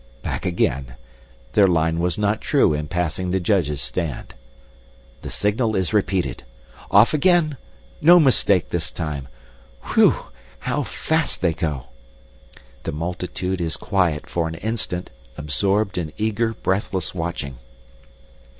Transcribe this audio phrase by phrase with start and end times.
[0.23, 0.95] Back again.
[1.53, 4.33] Their line was not true in passing the judges' stand.
[5.21, 6.43] The signal is repeated.
[6.89, 7.55] Off again.
[8.01, 9.27] No mistake this time.
[9.93, 10.15] Whew!
[10.57, 11.85] How fast they go!
[12.81, 17.59] The multitude is quiet for an instant, absorbed in eager, breathless watching.